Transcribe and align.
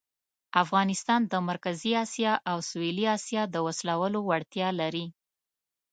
افغانستان 0.63 1.21
د 1.31 1.33
مرکزي 1.49 1.91
آسیا 2.05 2.33
او 2.51 2.57
سویلي 2.69 3.05
آسیا 3.17 3.41
د 3.49 3.55
وصلولو 3.65 4.19
وړتیا 4.29 4.69
لري. 4.81 5.05